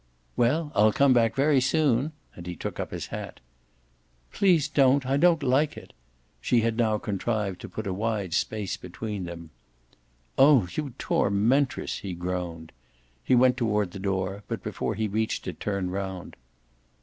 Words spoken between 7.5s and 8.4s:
to put a wide